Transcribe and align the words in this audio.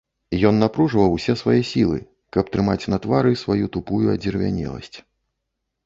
Ён 0.49 0.55
напружваў 0.61 1.13
усе 1.17 1.35
свае 1.41 1.59
сілы, 1.73 1.99
каб 2.37 2.45
трымаць 2.57 2.81
на 2.95 3.01
твары 3.07 3.31
сваю 3.45 3.65
тупую 3.79 4.05
адзервянеласць. 4.19 4.95